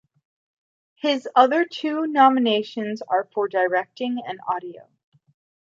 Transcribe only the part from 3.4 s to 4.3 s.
directing